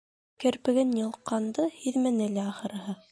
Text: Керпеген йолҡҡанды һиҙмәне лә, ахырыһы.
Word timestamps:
Керпеген 0.43 0.95
йолҡҡанды 1.01 1.67
һиҙмәне 1.83 2.31
лә, 2.39 2.47
ахырыһы. 2.53 2.97